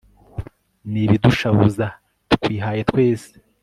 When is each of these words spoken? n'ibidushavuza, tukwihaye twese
n'ibidushavuza, 0.91 1.85
tukwihaye 2.29 2.81
twese 2.89 3.31